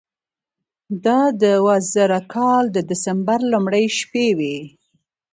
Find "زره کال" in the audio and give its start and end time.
1.93-2.63